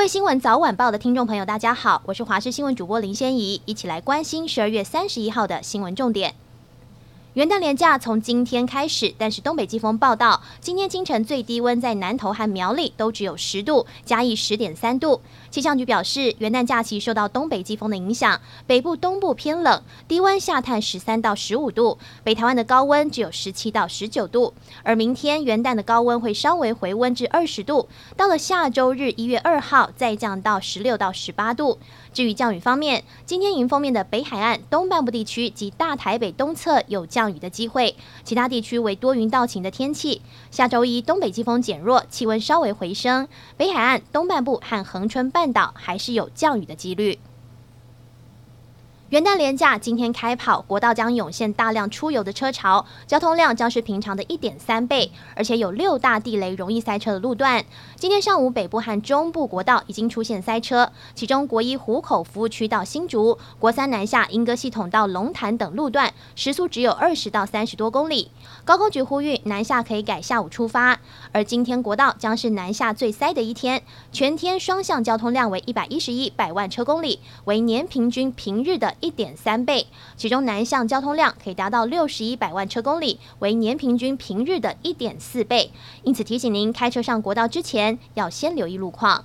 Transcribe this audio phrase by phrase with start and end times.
[0.00, 6.34] 各位新闻早晚报的听众朋友，大家好，我是华视新闻主播林仙怡，一起来关心十二月三十一号的新闻重点。
[7.34, 15.20] 元旦连假从今天开始，但是东北季风报道，今天清晨最低温在南投和苗栗都只有十度，嘉义十点三度。
[15.48, 24.52] 气象局表示，元旦假期受到东北季风的影响，北部、东部偏冷，低温下探十三到十五度，北台湾的高温只有十七到十九度。
[24.82, 31.78] 而明天元旦的高温会稍微回温至二十度，到了下周日一月二号再降到十六到十八度。
[32.12, 40.22] 至于降雨方面，今天迎风面的北海岸东半部地区及大台北东侧有降降雨的机会，其他地区为多云到晴的天气。
[40.50, 47.18] 下周一东北季风减弱，气温稍微回升，北海岸东半部和恒春半岛还是有降雨的几率。
[49.10, 57.64] 元旦连假今天开跑，国道将涌现大量出游的车潮，交通量将是平常的一点三倍，而且有六大地雷容易塞车的路段。
[57.96, 68.30] 今天上午北部和中部国道已经出现塞车，其中国一湖口服务区到新竹、国三南下莺歌系统到龙潭等路段时速只有二十到三十多公里。
[68.64, 71.00] 高公局呼吁南下可以改下午出发，
[71.32, 73.82] 而今天国道将是南下最塞的一天，
[74.12, 85.70] 全天双向交通量为一百一十一百万车公里，为年平均平日的一点三倍，其中南向交通量可以达到六十一百万车公里，为年平均平日的一点四倍。
[86.02, 89.24] 因此提醒您开车上国道之前，要先留意路况。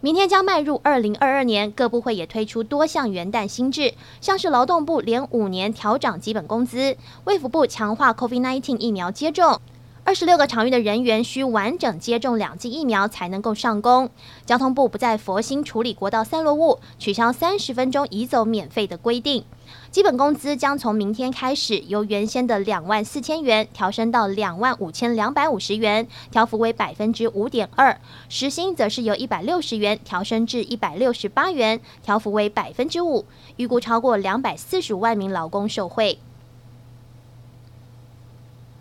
[0.00, 9.60] 明天将迈入二零二二年，各部会也推出多项元旦新制，像是劳动部连五年调涨基本工资，卫福部强化 COVID-19 疫苗接种。
[10.08, 14.08] 二十六个场域的人员需完整接种两剂疫苗才能够上工。
[14.46, 19.44] 交通部不再佛心处理国道散落物，取消三十分钟移走免费的规定。
[19.90, 28.00] 基本工资将从明天开始由原先的两万四千元调升到两万五千两百五十元，调幅为百分之五点二。
[28.30, 33.26] 时薪则是由一百六十元调升至一百六十八元，调幅为百分之五。
[33.56, 36.18] 预估超过两百四十五万名劳工受惠。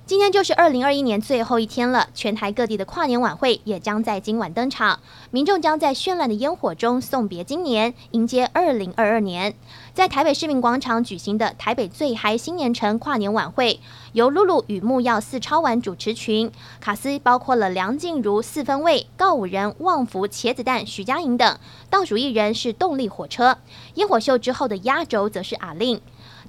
[0.08, 5.02] 今天就是二零二一年最后一天了，全台各地的跨年晚会也将在今晚登场，
[5.32, 9.54] 民众将在绚烂的烟火中送别今年，迎接二零二二年。
[9.94, 13.82] 在台北市民广场举行的台北最嗨新年城跨年晚会，
[14.14, 23.58] 由露露与木曜四超玩主持群，卡司包括了梁静茹、四分卫、告五人、旺福、茄子蛋、徐佳莹等，倒数艺人是动力火车。
[23.96, 26.00] 烟火秀之后的压轴则是阿令。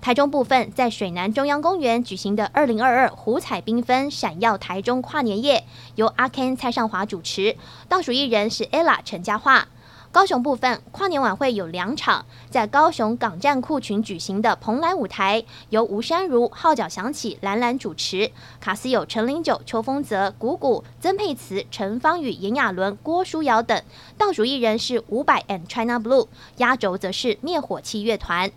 [0.01, 5.65] 台中部分在水南中央公园举行的二零二二湖彩缤纷闪耀台中跨年夜，
[5.97, 7.57] 由阿 Ken 蔡尚华主持，
[7.89, 9.67] 倒数艺人是 Ella 陈嘉桦。
[10.11, 23.83] 高雄部分跨年晚会有两场，在高雄港站库群举行的蓬莱舞台，由吴珊如号角响起，兰兰主持，卡司有陈零九、邱风泽、鼓鼓、曾沛慈、陈芳语、炎亚纶、郭书瑶等。
[24.17, 28.51] 倒数艺人是伍佰 and China Blue，压轴则是灭火器乐团。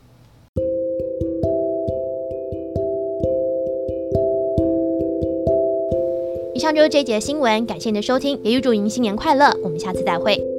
[6.62, 10.51] 上周这一节新闻，感谢您的收听，也预祝您新年快乐，我们下次再会。